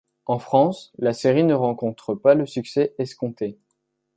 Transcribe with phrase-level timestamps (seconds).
[0.25, 3.59] En France, la série ne rencontre pas le succès escompté.